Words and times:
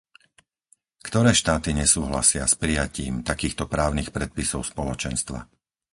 Ktoré 1.07 1.29
štáty 1.41 1.69
nesúhlasia 1.81 2.43
s 2.51 2.57
prijatím 2.61 3.13
takýchto 3.29 3.63
právnych 3.73 4.09
predpisov 4.15 4.61
Spoločenstva? 4.71 5.39